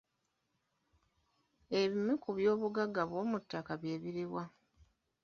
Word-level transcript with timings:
Ebimu 1.79 2.13
ku 2.23 2.29
byobugagga 2.37 3.01
eby'omuttaka 3.05 3.71
bye 3.81 3.95
biri 4.03 4.25
wa? 4.33 4.43